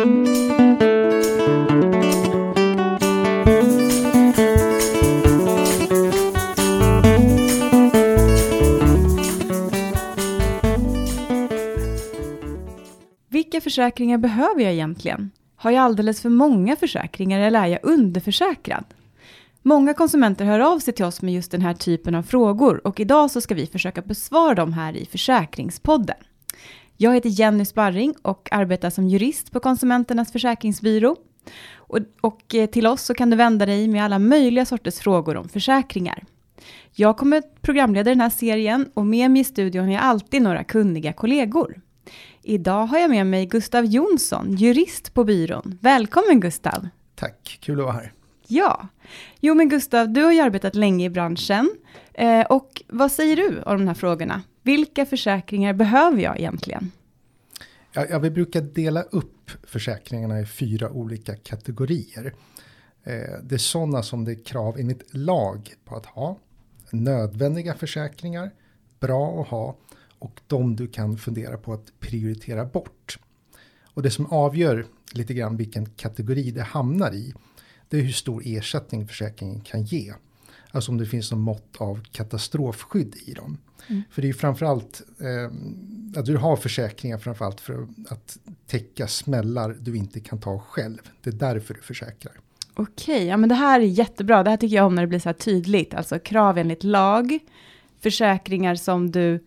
[0.00, 0.10] Vilka
[13.60, 15.30] försäkringar behöver jag egentligen?
[15.56, 18.84] Har jag alldeles för många försäkringar eller är jag underförsäkrad?
[19.62, 23.00] Många konsumenter hör av sig till oss med just den här typen av frågor och
[23.00, 26.16] idag så ska vi försöka besvara dem här i Försäkringspodden.
[27.02, 31.16] Jag heter Jenny Sparring och arbetar som jurist på Konsumenternas försäkringsbyrå.
[31.74, 35.36] Och, och eh, till oss så kan du vända dig med alla möjliga sorters frågor
[35.36, 36.24] om försäkringar.
[36.92, 40.64] Jag kommer programleda den här serien och med mig i studion har jag alltid några
[40.64, 41.80] kunniga kollegor.
[42.42, 45.78] Idag har jag med mig Gustav Jonsson, jurist på byrån.
[45.80, 46.88] Välkommen Gustav!
[47.14, 48.12] Tack, kul att vara här.
[48.46, 48.88] Ja,
[49.40, 51.70] jo men Gustav, du har ju arbetat länge i branschen.
[52.14, 54.42] Eh, och vad säger du om de här frågorna?
[54.70, 56.90] Vilka försäkringar behöver jag egentligen?
[57.92, 62.34] Ja, ja, vi brukar dela upp försäkringarna i fyra olika kategorier.
[63.04, 66.38] Eh, det är sådana som det är krav enligt lag på att ha.
[66.90, 68.50] Nödvändiga försäkringar,
[69.00, 69.76] bra att ha
[70.18, 73.18] och de du kan fundera på att prioritera bort.
[73.94, 77.34] Och det som avgör lite grann vilken kategori det hamnar i,
[77.88, 80.12] det är hur stor ersättning försäkringen kan ge.
[80.72, 83.58] Alltså om det finns något mått av katastrofskydd i dem.
[83.88, 84.02] Mm.
[84.10, 89.76] För det är ju framförallt eh, att du har försäkringar framförallt för att täcka smällar
[89.80, 90.98] du inte kan ta själv.
[91.22, 92.32] Det är därför du försäkrar.
[92.74, 94.42] Okej, ja men det här är jättebra.
[94.42, 95.94] Det här tycker jag om när det blir så här tydligt.
[95.94, 97.38] Alltså krav enligt lag,
[98.00, 99.44] försäkringar som du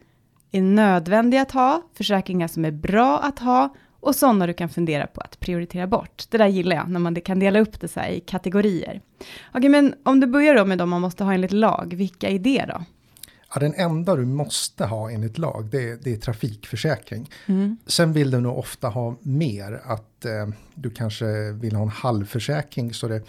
[0.51, 5.07] är nödvändiga att ha, försäkringar som är bra att ha och sådana du kan fundera
[5.07, 6.23] på att prioritera bort.
[6.29, 9.01] Det där gillar jag, när man kan dela upp det så här i kategorier.
[9.53, 12.39] Okej, men om du börjar då med de man måste ha enligt lag, vilka är
[12.39, 12.83] det då?
[13.53, 17.29] Ja, den enda du måste ha enligt lag, det är, det är trafikförsäkring.
[17.45, 17.77] Mm.
[17.87, 22.93] Sen vill du nog ofta ha mer, att eh, du kanske vill ha en halvförsäkring
[22.93, 23.21] så det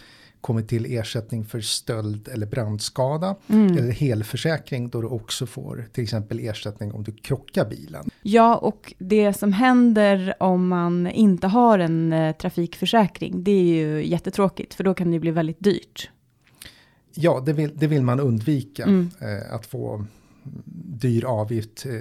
[0.45, 3.37] kommer till ersättning för stöld eller brandskada.
[3.49, 3.79] Mm.
[3.79, 8.11] Eller helförsäkring då du också får till exempel ersättning om du krockar bilen.
[8.23, 14.07] Ja, och det som händer om man inte har en eh, trafikförsäkring, det är ju
[14.07, 16.11] jättetråkigt, för då kan det bli väldigt dyrt.
[17.15, 19.11] Ja, det vill, det vill man undvika, mm.
[19.21, 20.05] eh, att få
[20.75, 21.93] dyr avgift eh,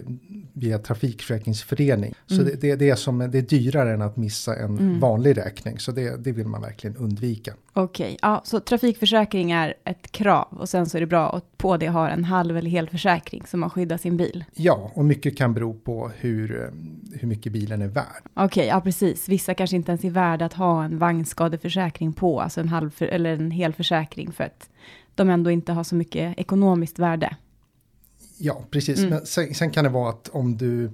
[0.54, 2.14] via trafikförsäkringsförening.
[2.26, 2.46] Så mm.
[2.46, 5.00] det, det, det, är som, det är dyrare än att missa en mm.
[5.00, 5.80] vanlig räkning.
[5.80, 7.54] Så det, det vill man verkligen undvika.
[7.74, 8.18] Okej, okay.
[8.22, 11.90] ja, så trafikförsäkring är ett krav och sen så är det bra att på det
[11.90, 14.46] ha en halv eller hel försäkring så man skyddar sin bil.
[14.54, 16.68] Ja, och mycket kan bero på hur, eh,
[17.20, 18.24] hur mycket bilen är värd.
[18.34, 19.30] Okej, okay, ja precis.
[19.30, 23.06] Vissa kanske inte ens är värda att ha en vagnskadeförsäkring på, alltså en halv för,
[23.06, 24.70] eller en hel försäkring för att
[25.16, 27.36] de ändå inte har så mycket ekonomiskt värde.
[28.38, 29.00] Ja, precis.
[29.00, 29.10] Mm.
[29.10, 30.92] Men sen, sen, kan det vara att om du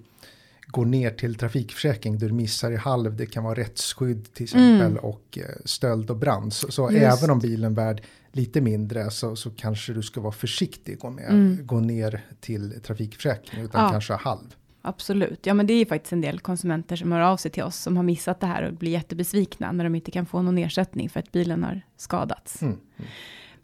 [0.67, 4.97] går ner till trafikförsäkring, du missar i halv, det kan vara rättsskydd till exempel mm.
[4.97, 6.53] och eh, stöld och brand.
[6.53, 8.01] Så, så även om bilen är värd
[8.31, 11.65] lite mindre så, så kanske du ska vara försiktig och med, mm.
[11.65, 13.89] gå ner till trafikförsäkring utan ja.
[13.91, 14.55] kanske halv.
[14.81, 17.63] Absolut, ja men det är ju faktiskt en del konsumenter som hör av sig till
[17.63, 20.57] oss som har missat det här och blir jättebesvikna när de inte kan få någon
[20.57, 22.61] ersättning för att bilen har skadats.
[22.61, 22.77] Mm.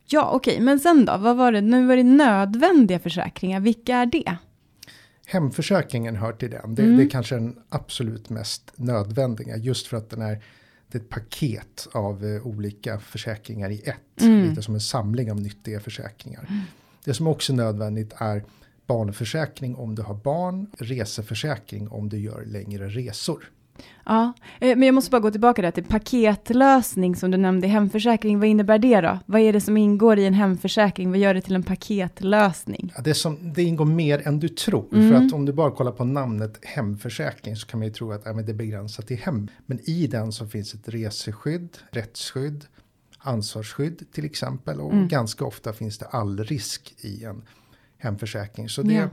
[0.08, 0.66] Ja, okej, okay.
[0.66, 1.18] men sen då?
[1.18, 1.62] Vad var det?
[1.62, 3.60] Nu var det nödvändiga försäkringar.
[3.60, 4.38] Vilka är det?
[5.26, 6.76] Hemförsäkringen hör till den.
[6.76, 6.98] Det, mm.
[6.98, 9.58] det är kanske den absolut mest nödvändiga.
[9.58, 10.44] Just för att den är
[10.88, 14.22] det är ett paket av uh, olika försäkringar i ett.
[14.22, 14.50] Mm.
[14.50, 16.46] Lite som en samling av nyttiga försäkringar.
[16.50, 16.62] Mm.
[17.04, 18.44] Det som också är nödvändigt är
[18.86, 20.68] barnförsäkring om du har barn.
[20.78, 23.52] Reseförsäkring om du gör längre resor.
[24.06, 27.70] Ja, eh, men jag måste bara gå tillbaka där till paketlösning som du nämnde i
[27.70, 28.40] hemförsäkring.
[28.40, 29.20] Vad innebär det då?
[29.26, 31.10] Vad är det som ingår i en hemförsäkring?
[31.10, 32.94] Vad gör det till en paketlösning?
[32.96, 34.94] Ja, det, som, det ingår mer än du tror.
[34.94, 35.10] Mm.
[35.10, 38.22] För att om du bara kollar på namnet hemförsäkring så kan man ju tro att
[38.26, 39.48] ja, det är begränsat till hem.
[39.66, 42.66] Men i den så finns ett reseskydd, rättsskydd,
[43.18, 44.80] ansvarsskydd till exempel.
[44.80, 45.08] Och mm.
[45.08, 47.42] ganska ofta finns det all risk i en
[47.98, 48.70] hemförsäkring.
[48.70, 49.10] Så det ja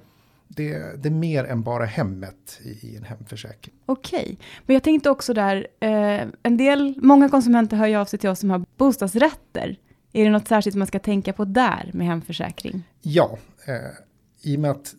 [0.56, 3.74] det, det, är mer än bara hemmet i, i en hemförsäkring.
[3.86, 4.36] Okej, okay.
[4.66, 8.31] men jag tänkte också där, eh, en del, många konsumenter hör ju av sig till
[8.31, 9.76] oss som har bostadsrätter.
[10.12, 12.82] Är det något särskilt man ska tänka på där med hemförsäkring?
[13.02, 13.75] Ja, eh,
[14.43, 14.94] i och med att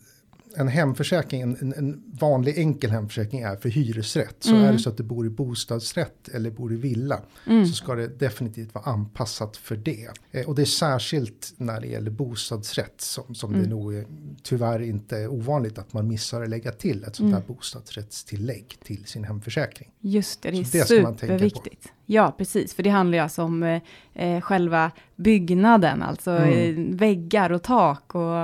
[0.56, 4.36] en hemförsäkring, en, en, vanlig enkel hemförsäkring är för hyresrätt.
[4.38, 4.64] Så mm.
[4.64, 7.66] är det så att du bor i bostadsrätt eller bor i villa mm.
[7.66, 10.08] så ska det definitivt vara anpassat för det.
[10.30, 13.62] Eh, och det är särskilt när det gäller bostadsrätt som, som mm.
[13.62, 14.06] det nog är,
[14.42, 17.42] tyvärr inte är ovanligt att man missar att lägga till ett sånt mm.
[17.46, 19.90] bostadsrättstillägg till sin hemförsäkring.
[20.00, 21.92] Just det, det är det superviktigt.
[22.06, 23.82] Ja, precis, för det handlar ju alltså om eh,
[24.14, 26.90] eh själva byggnaden, alltså mm.
[26.90, 28.36] eh, väggar och tak och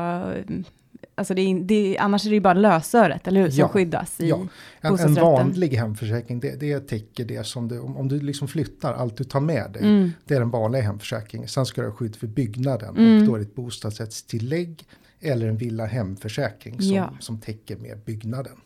[1.14, 3.68] alltså det är, det är, annars är det ju bara lösöret, eller hur, som Ja,
[3.68, 4.40] skyddas i ja.
[4.80, 8.94] En, en vanlig hemförsäkring, det, det täcker det som du, om, om du liksom flyttar,
[8.94, 10.10] allt du tar med dig, Mm.
[10.24, 11.48] det är den vanliga hemförsäkringen.
[11.48, 13.20] Sen ska du ha skydd för byggnaden Mm.
[13.20, 14.84] och då är det ett bostadsrättstillägg
[15.20, 17.10] eller en villa hemförsäkring som, Ja.
[17.20, 18.56] som täcker med byggnaden.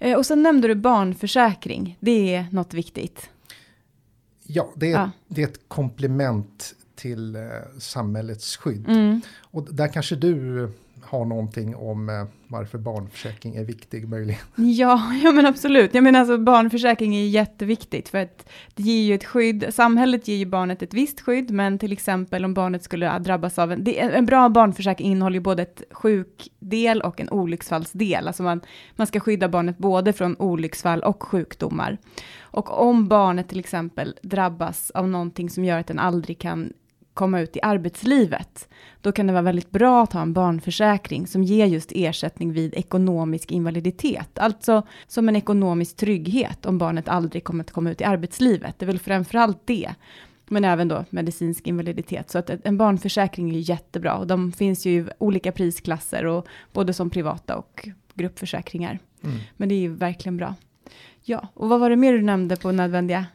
[0.00, 3.30] Eh, och sen nämnde du barnförsäkring, det är något viktigt.
[4.46, 7.42] Ja, det är, det är ett komplement till eh,
[7.78, 8.88] samhällets skydd.
[8.88, 9.20] Mm.
[9.40, 10.68] Och där kanske du
[11.14, 14.40] ha någonting om eh, varför barnförsäkring är viktig möjligen.
[14.56, 15.94] Ja, ja men absolut.
[15.94, 19.66] Jag menar alltså barnförsäkring är jätteviktigt för att det ger ju ett skydd.
[19.70, 23.72] Samhället ger ju barnet ett visst skydd, men till exempel om barnet skulle drabbas av
[23.72, 28.26] en, det, en bra barnförsäkring innehåller ju både ett sjukdel och en olycksfallsdel.
[28.26, 28.60] Alltså man,
[28.96, 31.98] man ska skydda barnet både från olycksfall och sjukdomar.
[32.40, 36.72] Och om barnet till exempel drabbas av någonting som gör att den aldrig kan
[37.14, 38.68] komma ut i arbetslivet,
[39.00, 42.74] då kan det vara väldigt bra att ha en barnförsäkring som ger just ersättning vid
[42.74, 44.38] ekonomisk invaliditet.
[44.38, 48.78] Alltså som en ekonomisk trygghet om barnet aldrig kommer att komma ut i arbetslivet.
[48.78, 49.94] Det är väl framförallt det.
[50.46, 52.30] Men även då medicinsk invaliditet.
[52.30, 54.14] Så att en barnförsäkring är jättebra.
[54.14, 58.98] Och de finns ju i olika prisklasser, och både som privata och gruppförsäkringar.
[59.22, 59.36] Mm.
[59.56, 60.54] Men det är ju verkligen bra.
[61.22, 63.26] Ja, och vad var det mer du nämnde på nödvändiga?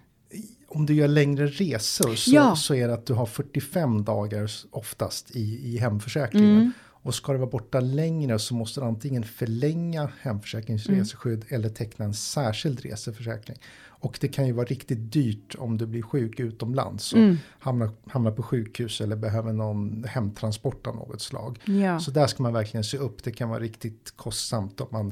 [0.72, 2.56] Om du gör längre resor så, Ja.
[2.56, 6.56] så är det att du har 45 dagar oftast i, i hemförsäkringen.
[6.56, 6.72] Mm.
[7.02, 11.42] Och ska du vara borta längre så måste du antingen förlänga hemförsäkringens Mm.
[11.50, 13.58] eller teckna en särskild reseförsäkring.
[14.02, 17.38] Och det kan ju vara riktigt dyrt om du blir sjuk utomlands och Mm.
[17.60, 21.60] hamnar, hamnar på sjukhus eller behöver någon hemtransport av något slag.
[21.66, 23.24] Ja, Så där ska man verkligen se upp.
[23.24, 25.10] Det kan vara riktigt kostsamt om man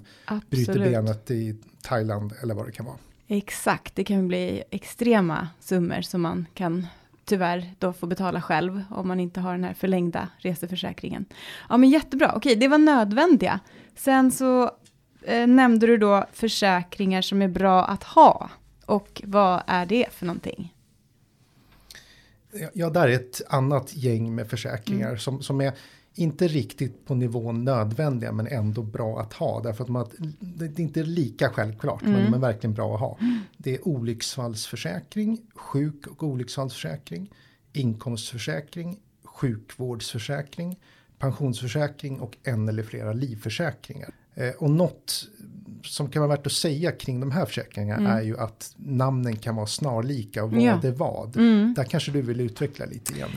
[0.49, 0.91] bryter absolut.
[0.91, 2.97] benet i Thailand eller vad det kan vara.
[3.27, 6.87] Exakt, det kan bli extrema summor som man kan
[7.25, 11.25] tyvärr då få betala själv om man inte har den här förlängda reseförsäkringen.
[11.69, 13.59] Ja men jättebra, okej det var nödvändiga.
[13.95, 14.71] Sen så
[15.21, 18.49] eh, nämnde du då försäkringar som är bra att ha.
[18.85, 20.73] Och vad är det för någonting?
[22.73, 25.19] Ja, där är ett annat gäng med försäkringar Mm.
[25.19, 25.73] som, som är
[26.17, 29.61] inte riktigt på nivån nödvändiga men ändå bra att ha.
[29.61, 30.07] Därför att man,
[30.39, 32.25] det är inte lika självklart men Mm.
[32.31, 33.17] de är verkligen bra att ha.
[33.57, 37.29] Det är olycksfallsförsäkring, sjuk och olycksfallsförsäkring,
[37.73, 40.79] inkomstförsäkring, sjukvårdsförsäkring,
[41.19, 44.09] pensionsförsäkring och en eller flera livförsäkringar.
[44.35, 45.27] Eh, och något
[45.83, 48.11] som kan vara värt att säga kring de här försäkringarna Mm.
[48.17, 50.81] är ju att namnen kan vara snarlika och vad Ja.
[50.83, 51.37] är vad.
[51.37, 51.73] Mm.
[51.73, 53.29] Där kanske du vill utveckla lite igen.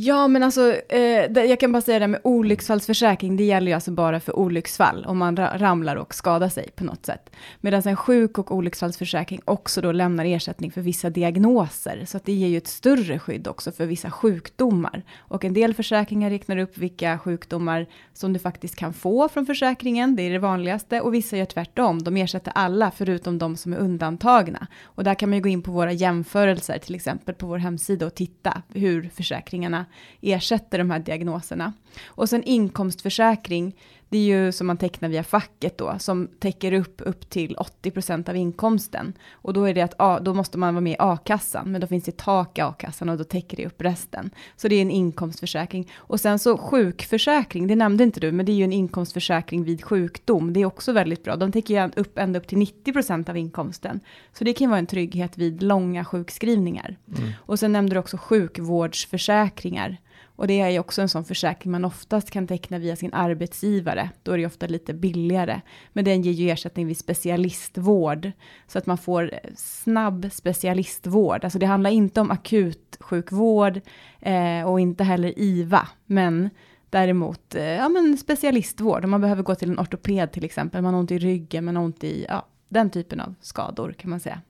[0.00, 3.90] Ja, men alltså, eh, jag kan bara säga det med olycksfallsförsäkring, det gäller ju alltså
[3.90, 7.30] bara för olycksfall, om man ramlar och skadar sig på något sätt.
[7.60, 12.32] Medan en sjuk och olycksfallsförsäkring också då lämnar ersättning för vissa diagnoser, så att det
[12.32, 15.02] ger ju ett större skydd också för vissa sjukdomar.
[15.18, 20.16] Och en del försäkringar räknar upp vilka sjukdomar som du faktiskt kan få från försäkringen,
[20.16, 23.78] det är det vanligaste, och vissa gör tvärtom, de ersätter alla förutom de som är
[23.78, 24.66] undantagna.
[24.84, 28.06] Och där kan man ju gå in på våra jämförelser, till exempel på vår hemsida
[28.06, 29.84] och titta hur försäkringarna
[30.20, 31.72] ersätter de här diagnoserna.
[32.06, 33.76] Och sen inkomstförsäkring,
[34.08, 38.30] det är ju som man tecknar via facket då, som täcker upp upp till 80%
[38.30, 39.12] av inkomsten.
[39.32, 42.04] Och då är det att då måste man vara med i a-kassan, men då finns
[42.04, 44.30] det tak i a-kassan och då täcker det upp resten.
[44.56, 45.92] Så det är en inkomstförsäkring.
[45.96, 49.84] Och sen så sjukförsäkring, det nämnde inte du, men det är ju en inkomstförsäkring vid
[49.84, 50.52] sjukdom.
[50.52, 51.36] Det är också väldigt bra.
[51.36, 54.00] De täcker ju upp ända upp till 90% av inkomsten.
[54.32, 56.96] Så det kan vara en trygghet vid långa sjukskrivningar.
[57.16, 57.30] Mm.
[57.38, 59.96] Och sen nämnde du också sjukvårdsförsäkringar.
[60.22, 64.10] Och det är ju också en sån försäkring man oftast kan teckna via sin arbetsgivare.
[64.22, 65.60] Då är det ju ofta lite billigare.
[65.92, 68.32] Men den ger ju ersättning vid specialistvård.
[68.66, 71.44] Så att man får snabb specialistvård.
[71.44, 73.80] Alltså det handlar inte om akut sjukvård
[74.20, 75.88] eh, och inte heller IVA.
[76.06, 76.50] Men
[76.90, 79.04] däremot eh, ja, men specialistvård.
[79.04, 80.82] Om man behöver gå till en ortoped till exempel.
[80.82, 84.10] Man har ont i ryggen, man har ont i ja, den typen av skador kan
[84.10, 84.40] man säga.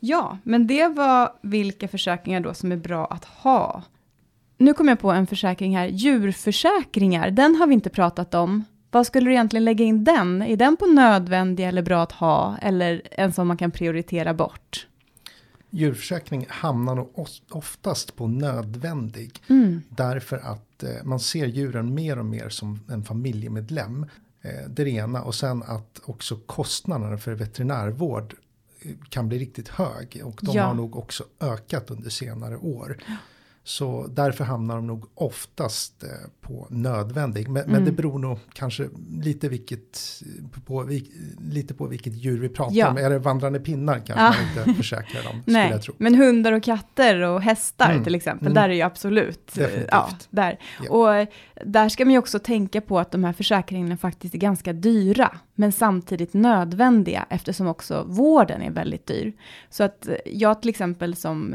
[0.00, 3.82] Ja, men det var vilka försäkringar då som är bra att ha.
[4.64, 8.64] Nu kom jag på en försäkring här, djurförsäkringar, den har vi inte pratat om.
[8.90, 10.42] Vad skulle du egentligen lägga in den?
[10.42, 12.56] Är den på nödvändig eller bra att ha?
[12.62, 14.86] Eller en som man kan prioritera bort?
[15.70, 19.42] Djurförsäkring hamnar nog oftast på nödvändig.
[19.48, 19.82] Mm.
[19.88, 24.06] Därför att eh, man ser djuren mer och mer som en familjemedlem.
[24.42, 28.34] Eh, det är det ena och sen att också kostnaderna för veterinärvård
[28.80, 30.20] eh, kan bli riktigt hög.
[30.24, 30.64] Och de Ja.
[30.64, 32.96] har nog också ökat under senare år.
[33.66, 36.08] Så därför hamnar de nog oftast eh,
[36.40, 37.48] på nödvändig.
[37.48, 37.72] Men, Mm.
[37.72, 38.88] men det beror nog kanske
[39.22, 40.00] lite, vilket,
[40.66, 41.10] på, vil-
[41.50, 42.90] lite på vilket djur vi pratar Ja.
[42.90, 42.96] om.
[42.96, 44.34] Är det vandrande pinnar kanske Ja.
[44.56, 45.94] man inte försäkrar dem, Nej, jag tro.
[45.98, 48.04] men hundar och katter och hästar Mm.
[48.04, 48.54] till exempel, Mm.
[48.54, 49.88] där är ju absolut, eh, Definitivt.
[49.90, 50.58] ja, där.
[50.84, 50.90] Ja.
[50.90, 51.28] Och eh,
[51.64, 55.36] där ska man ju också tänka på att de här försäkringarna faktiskt är ganska dyra,
[55.54, 59.32] men samtidigt nödvändiga eftersom också vården är väldigt dyr.
[59.70, 61.54] Så att eh, jag till exempel som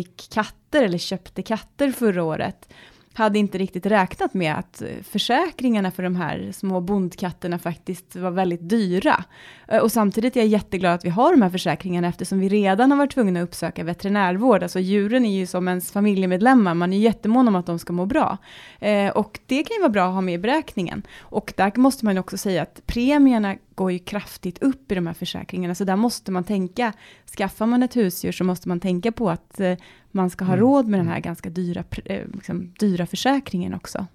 [0.00, 2.68] fick katter eller köpte katter förra året,
[3.14, 8.30] hade inte riktigt räknat med att eh, försäkringarna för de här små bondkatterna faktiskt var
[8.30, 9.24] väldigt dyra.
[9.68, 12.90] Eh, och samtidigt är jag jätteglad att vi har de här försäkringarna eftersom vi redan
[12.90, 14.62] har varit tvungna att uppsöka veterinärvård.
[14.62, 17.92] Alltså djuren är ju som ens familjemedlemmar, man är ju jättemån om att de ska
[17.92, 18.38] må bra.
[18.78, 21.02] Eh, och det kan ju vara bra att ha med i beräkningen.
[21.20, 25.06] Och där måste man ju också säga att premierna går ju kraftigt upp i de
[25.06, 26.92] här försäkringarna, så där måste man tänka,
[27.36, 29.76] skaffar man ett husdjur så måste man tänka på att eh,
[30.10, 30.60] man ska ha Mm.
[30.66, 34.06] råd med den här ganska dyra, eh, liksom, dyra försäkringen också.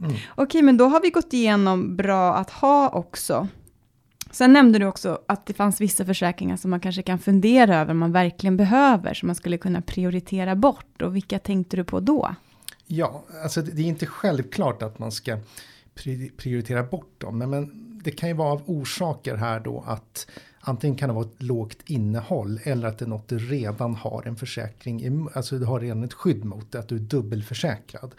[0.00, 0.12] Mm.
[0.34, 3.48] Okej, men då har vi gått igenom bra att ha också.
[4.30, 7.90] Sen nämnde du också att det fanns vissa försäkringar som man kanske kan fundera över
[7.92, 11.02] om man verkligen behöver, som man skulle kunna prioritera bort.
[11.02, 12.34] Och vilka tänkte du på då?
[12.86, 15.36] Ja, alltså det är inte självklart att man ska
[15.94, 17.38] pri- prioritera bort dem.
[17.38, 20.26] Men, men det kan ju vara av orsaker här då att
[20.60, 24.22] antingen kan det vara ett lågt innehåll eller att det är något du redan har
[24.26, 28.14] en försäkring, alltså du har redan ett skydd mot det, att du är dubbelförsäkrad.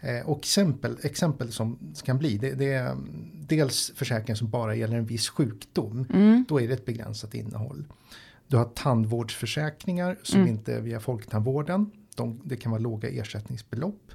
[0.00, 4.74] Eh, och exempel, exempel som kan bli, det, det är mm, dels försäkringar som bara
[4.74, 6.06] gäller en viss sjukdom.
[6.14, 6.44] Mm.
[6.48, 7.84] Då är det ett begränsat innehåll.
[8.46, 10.50] Du har tandvårdsförsäkringar som Mm.
[10.52, 11.90] inte är via Folktandvården.
[12.16, 14.12] De, det kan vara låga ersättningsbelopp.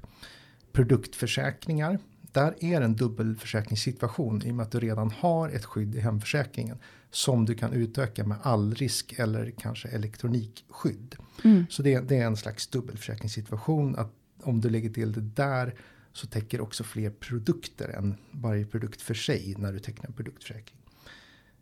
[0.72, 2.00] Produktförsäkringar.
[2.36, 6.78] Där är en dubbelförsäkringssituation i och med att du redan har ett skydd i hemförsäkringen.
[7.12, 11.16] Som du kan utöka med allrisk eller kanske elektronikskydd.
[11.44, 11.66] Mm.
[11.70, 13.96] Så det, det är en slags dubbelförsäkringssituation.
[13.96, 14.12] Att
[14.44, 15.76] om du lägger till det där
[16.14, 20.78] så täcker också fler produkter än varje produkt för sig när du tecknar en produktförsäkring.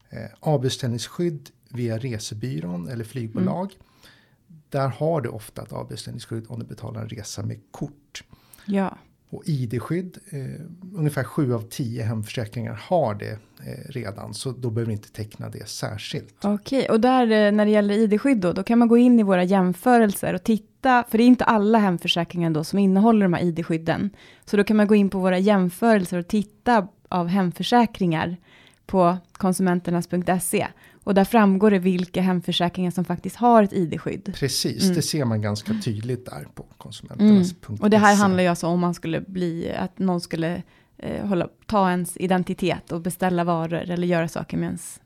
[0.09, 3.77] Eh, avbeställningsskydd via resebyrån eller flygbolag.
[4.69, 8.23] Där har du ofta ett avbeställningsskydd om du betalar en resa med kort.
[8.65, 8.97] Ja.
[9.33, 14.33] Och ID-skydd, eh, ungefär 7 av 10 hemförsäkringar har det eh, redan.
[14.33, 16.35] Så då behöver vi inte teckna det särskilt.
[16.45, 19.23] Okej, och där eh, när det gäller ID-skydd då, då kan man gå in i
[19.23, 23.43] våra jämförelser och titta, för det är inte alla hemförsäkringar då som innehåller de här
[23.43, 24.09] ID-skydden.
[24.45, 28.37] Så då kan man gå in på våra jämförelser och titta av hemförsäkringar
[28.85, 30.67] på konsumenternas.se.
[31.03, 34.33] Och där framgår det vilka hemförsäkringar som faktiskt har ett ID-skydd.
[34.35, 34.95] Precis, Mm.
[34.95, 37.73] det ser man ganska tydligt där på konsumenternas.se.
[37.83, 40.63] Och det här handlar ju alltså om man skulle bli, att någon skulle
[40.97, 44.99] eh, hålla, ta ens identitet och beställa varor eller göra saker med ens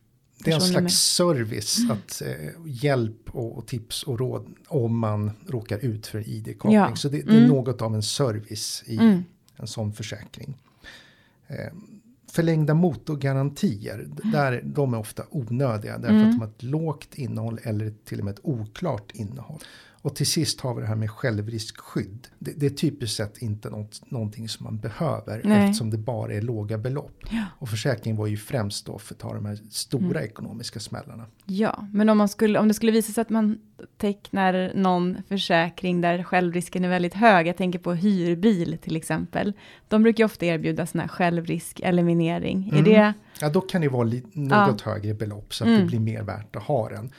[0.43, 5.31] Det är en slags service, att eh, hjälp och, och tips och råd om man
[5.47, 6.73] råkar ut för ID-kapning.
[6.75, 6.95] Ja.
[6.95, 7.49] Så det, det är Mm.
[7.49, 9.23] något av en service i Mm.
[9.55, 10.57] en sån försäkring.
[11.47, 11.55] Eh,
[12.37, 16.25] förlängda motorgarantier, d- där, de är ofta onödiga därför Mm.
[16.29, 19.59] att de har ett lågt innehåll eller till och med ett oklart innehåll.
[20.07, 22.27] Och till sist har vi det här med självriskskydd.
[22.39, 25.65] Det, det är typiskt sett inte något, någonting som man behöver Nej.
[25.65, 27.19] eftersom det bara är låga belopp.
[27.59, 31.25] Och försäkringen var ju främst då för att ta de här stora ekonomiska smällarna.
[31.45, 33.57] Ja, men om, man skulle, om det skulle visa sig att man
[33.97, 39.53] tecknar någon försäkring där självrisken är väldigt hög, jag tänker på hyrbil till exempel,
[39.87, 42.67] de brukar ju ofta erbjuda sån här självrisk-eliminering.
[42.67, 42.83] Är Mm.
[42.83, 45.79] det, Ja, då kan det vara li- något högre belopp så att Mm.
[45.81, 47.11] det blir mer värt att ha den.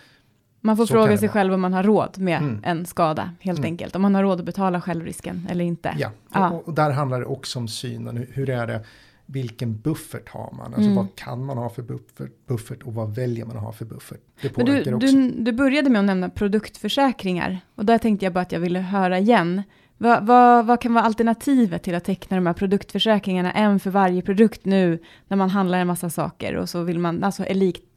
[0.61, 2.61] Man får Så fråga sig själv om man har råd med Mm.
[2.65, 3.69] en skada, helt Mm.
[3.71, 3.97] enkelt.
[3.97, 5.95] Om man har råd att betala självrisken eller inte.
[5.99, 6.51] Ja, Ja.
[6.51, 8.27] Och, och där handlar det också om synen.
[8.33, 8.85] Hur, är det?
[9.27, 10.67] Vilken buffert har man?
[10.67, 10.95] Alltså Mm.
[10.97, 14.21] vad kan man ha för buffert, buffert och vad väljer man att ha för buffert?
[14.43, 15.07] Det påverkar du, också.
[15.17, 17.61] du, du började med att nämna produktförsäkringar.
[17.75, 19.63] Och där tänkte jag bara att jag ville höra igen.
[20.01, 24.23] Vad, vad, vad kan vara alternativet till att teckna de här produktförsäkringarna, en för varje
[24.23, 27.45] produkt nu, när man handlar en massa saker och så vill man, alltså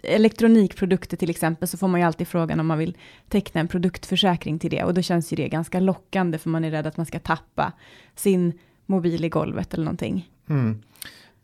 [0.04, 2.98] elektronikprodukter till exempel, så får man ju alltid frågan om man vill
[3.30, 4.84] teckna en produktförsäkring till det.
[4.84, 7.74] Och då känns ju det ganska lockande, för man är rädd att man ska tappa
[8.16, 8.54] sin
[8.86, 10.30] mobil i golvet eller någonting.
[10.50, 10.82] Mm.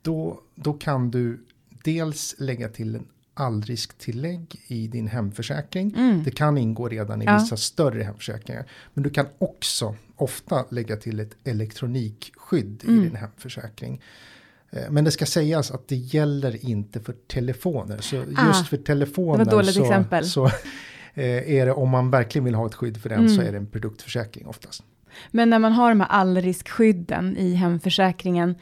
[0.02, 1.44] Då, då kan du
[1.84, 3.06] dels lägga till en
[3.38, 5.94] allrisktillägg i din hemförsäkring.
[5.96, 6.22] Mm.
[6.24, 7.38] Det kan ingå redan i Ja.
[7.38, 8.64] vissa större hemförsäkringar.
[8.94, 13.00] Men du kan också ofta lägga till ett elektronikskydd Mm.
[13.00, 14.00] i din hemförsäkring.
[14.70, 17.98] Eh, Men det ska sägas att det gäller inte för telefoner.
[18.00, 20.24] Så Ah, just för telefoner så, exempel.
[20.24, 20.46] så
[21.14, 23.36] eh, är det om man verkligen vill ha ett skydd för den Mm.
[23.36, 24.82] så är det en produktförsäkring oftast.
[25.30, 28.54] Men när man har de här allriskskydden i hemförsäkringen,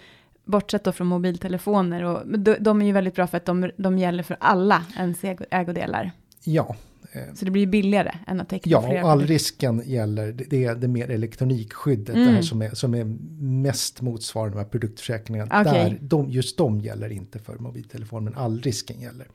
[0.47, 3.99] bortsett då från mobiltelefoner, och de, de är ju väldigt bra för att de, de
[3.99, 6.11] gäller för alla ens ägo- ägodelar.
[6.45, 6.76] Ja,
[7.12, 9.35] Eh, Så det blir billigare än att teckna Ja, flera och all produkter.
[9.35, 12.29] risken gäller, det är det mer elektronikskyddet, Mm.
[12.29, 13.05] det här som är, som är
[13.43, 15.61] mest motsvarande de här produktförsäkringarna.
[15.61, 15.73] Okej.
[15.91, 19.26] Där, de, just de gäller inte för mobiltelefon, men all risken gäller.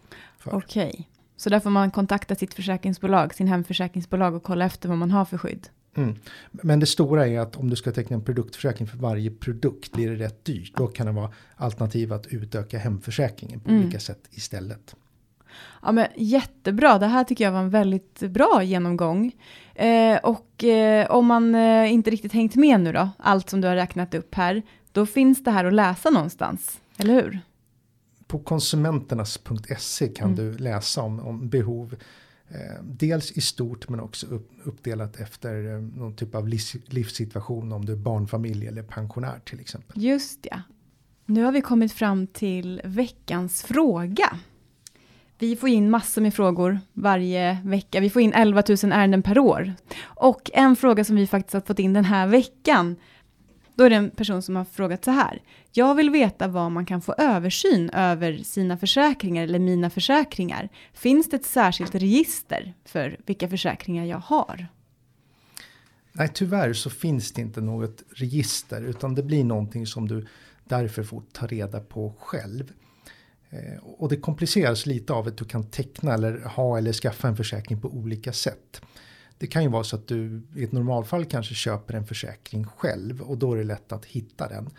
[0.45, 1.09] Okej.
[1.37, 5.25] Så där får man kontakta sitt försäkringsbolag, sin hemförsäkringsbolag och kolla efter vad man har
[5.25, 5.67] för skydd.
[5.95, 6.15] Mm.
[6.51, 10.09] Men det stora är att om du ska teckna en produktförsäkring för varje produkt blir
[10.09, 10.73] det rätt dyrt.
[10.77, 13.81] Då kan det vara alternativ att utöka hemförsäkringen på Mm.
[13.83, 14.95] olika sätt istället.
[15.81, 16.97] Ja, men jättebra.
[16.99, 19.31] Det här tycker jag var en väldigt bra genomgång.
[19.75, 23.67] Eh, och eh, om man eh, inte riktigt hängt med nu då, allt som du
[23.67, 27.39] har räknat upp här, då finns det här att läsa någonstans, eller hur?
[28.27, 30.35] På konsumenternas.se kan Mm.
[30.35, 31.95] du läsa om, om behov.
[32.53, 34.27] Eh, dels i stort men också
[34.63, 36.47] uppdelat efter eh, någon typ av
[36.87, 40.03] livssituation om du är barnfamilj eller pensionär till exempel.
[40.03, 40.61] Just ja.
[41.25, 44.39] Nu har vi kommit fram till veckans fråga.
[45.39, 47.99] Vi får in massor med frågor varje vecka.
[47.99, 49.73] Vi får in 11 000 ärenden per år.
[50.01, 52.95] Och en fråga som vi faktiskt har fått in den här veckan,
[53.81, 55.41] då är det en person som har frågat så här.
[55.71, 60.69] Jag vill veta var man kan få översyn över sina försäkringar eller mina försäkringar.
[60.93, 64.67] Finns det ett särskilt register för vilka försäkringar jag har?
[66.11, 70.27] Nej, tyvärr så finns det inte något register utan det blir någonting som du
[70.63, 72.73] därför får ta reda på själv.
[73.49, 77.37] Eh, och det kompliceras lite av att du kan teckna eller ha eller skaffa en
[77.37, 78.81] försäkring på olika sätt.
[79.41, 83.21] Det kan ju vara så att du i ett normalfall kanske köper en försäkring själv
[83.21, 84.69] och då är det lätt att hitta den.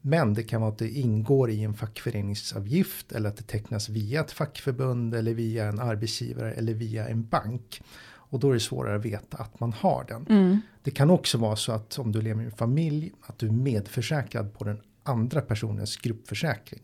[0.00, 4.20] Men det kan vara att det ingår i en fackföreningsavgift eller att det tecknas via
[4.20, 7.82] ett fackförbund eller via en arbetsgivare eller via en bank.
[8.06, 10.26] Och då är det svårare att veta att man har den.
[10.28, 10.60] Mm.
[10.82, 13.52] Det kan också vara så att om du lever i en familj att du är
[13.52, 16.80] medförsäkrad på den andra personens gruppförsäkring.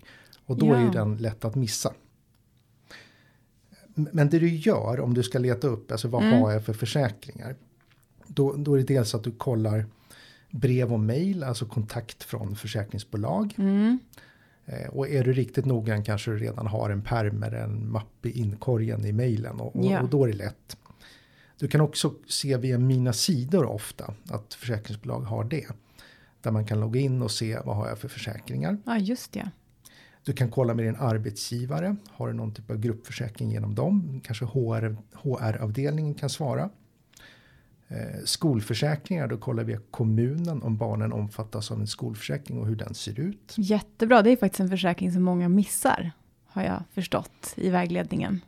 [0.47, 0.93] Och då är ju Ja.
[0.93, 1.93] den lätt att missa.
[3.95, 6.41] Men det du gör om du ska leta upp, alltså vad Mm.
[6.43, 7.57] har jag för försäkringar?
[8.27, 9.87] Då, då är det dels att du kollar
[10.51, 13.55] brev och mejl, alltså kontakt från försäkringsbolag.
[13.59, 13.99] Mm.
[14.67, 18.27] Eh, och är du riktigt noggrann kanske du redan har en pärm eller en mapp
[18.27, 20.01] i inkorgen i mejlen och, och, Ja.
[20.03, 20.77] och då är det lätt.
[21.59, 25.67] Du kan också se via mina sidor ofta att försäkringsbolag har det.
[26.43, 28.79] Där man kan logga in och se vad har jag för försäkringar.
[28.85, 29.51] Ja, just det.
[30.25, 31.97] Du kan kolla med din arbetsgivare.
[32.11, 34.21] Har du någon typ av gruppförsäkring genom dem?
[34.25, 36.71] Kanske HR, HR-avdelningen kan svara.
[37.89, 42.95] Eh, skolförsäkringar, då kollar vi kommunen om barnen omfattas av en skolförsäkring och hur den
[42.95, 43.55] ser ut.
[43.57, 46.13] Jättebra, det är faktiskt en försäkring som många missar,
[46.47, 48.41] har jag förstått i vägledningen.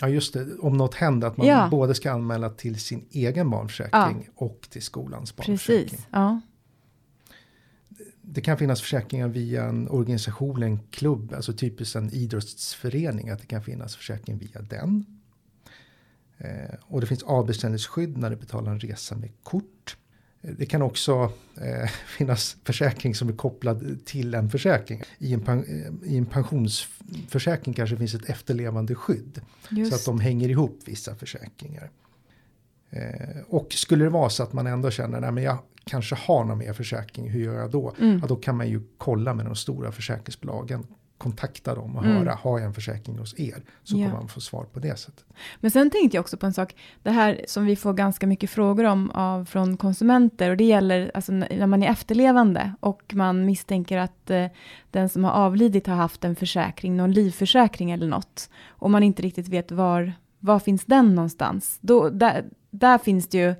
[0.00, 1.68] Ja just det, om något händer att man Ja.
[1.70, 5.84] både ska anmäla till sin egen barnförsäkring och till skolans barnförsäkring.
[5.88, 6.40] Precis, ja.
[8.30, 13.46] Det kan finnas försäkringar via en organisation, en klubb, alltså typiskt en idrottsförening, att det
[13.46, 15.04] kan finnas försäkring via den.
[16.38, 19.96] Eh, och det finns avbeställningsskydd när du betalar en resa med kort.
[20.42, 21.88] Eh, Det kan också eh,
[22.18, 25.02] finnas försäkring som är kopplad till en försäkring.
[25.18, 29.40] I en, eh, I en pensionsförsäkring kanske finns ett efterlevande skydd.
[29.70, 29.90] Just.
[29.90, 31.90] Så att de hänger ihop vissa försäkringar.
[32.90, 35.58] Eh, och skulle det vara så att man ändå känner att jag
[35.88, 37.94] kanske har någon mer försäkring, hur gör jag då?
[38.00, 38.18] Mm.
[38.22, 40.86] Ja, då kan man ju kolla med de stora försäkringsbolagen,
[41.18, 42.16] kontakta dem och Mm.
[42.16, 43.62] höra, har jag en försäkring hos er?
[43.82, 44.06] Så Ja.
[44.06, 45.24] kommer man få svar på det sättet.
[45.60, 48.50] Men sen tänkte jag också på en sak, det här som vi får ganska mycket
[48.50, 53.44] frågor om av, från konsumenter och det gäller alltså när man är efterlevande och man
[53.46, 54.46] misstänker att eh,
[54.90, 59.22] den som har avlidit har haft en försäkring, någon livförsäkring eller något och man inte
[59.22, 61.78] riktigt vet var, var finns den någonstans.
[61.80, 63.54] Då, där, där finns det ju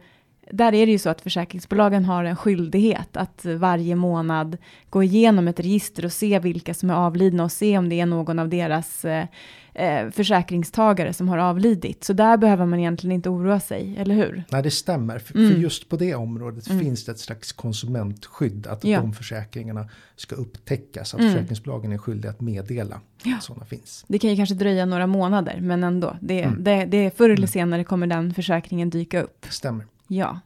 [0.53, 4.57] där är det ju så att försäkringsbolagen har en skyldighet att varje månad
[4.91, 8.07] gå igenom ett register och se vilka som är avlidna och se om det är
[8.07, 9.27] någon av deras eh,
[9.75, 12.05] eh, försäkringstagare som har avlidit.
[12.05, 14.45] Så där behöver man egentligen inte oroa sig, eller hur?
[14.51, 15.19] Nej, det stämmer.
[15.19, 15.53] För, Mm.
[15.53, 16.85] för just på det området Mm.
[16.85, 18.67] finns det ett slags konsumentskydd.
[18.67, 19.01] Att Ja.
[19.01, 21.15] de försäkringarna ska upptäckas.
[21.15, 21.33] Att Mm.
[21.33, 23.37] försäkringsbolagen är skyldiga att meddela Ja.
[23.37, 24.05] att sådana finns.
[24.09, 26.17] Det kan ju kanske dröja några månader, men ändå.
[26.21, 26.65] Det, Mm.
[26.65, 27.49] det, det, förr eller Mm.
[27.49, 29.47] senare kommer den försäkringen dyka upp.
[29.51, 29.87] Stämmer.
[30.09, 30.41] Ja.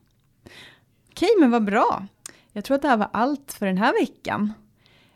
[1.10, 2.06] Okej, men vad bra.
[2.52, 4.52] Jag tror att det här var allt för den här veckan.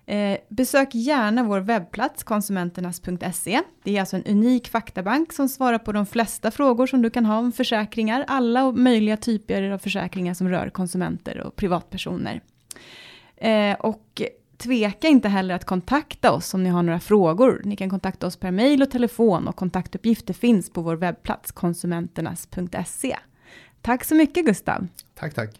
[0.06, 3.60] Eh, besök gärna vår webbplats konsumenternas.se.
[3.82, 7.26] Det är alltså en unik faktabank som svarar på de flesta frågor som du kan
[7.26, 8.24] ha om försäkringar.
[8.28, 12.40] Alla möjliga typer av försäkringar som rör konsumenter och privatpersoner.
[13.36, 14.22] Eh, och
[14.56, 17.62] tveka inte heller att kontakta oss om ni har några frågor.
[17.64, 23.16] Ni kan kontakta oss per mejl och telefon och kontaktuppgifter finns på vår webbplats konsumenternas.se.
[23.86, 24.88] Tack så mycket Gustav.
[25.14, 25.50] Tack, tack.